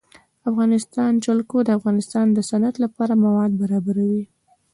[0.41, 4.23] د افغانستان جلکو د افغانستان د صنعت لپاره مواد برابروي.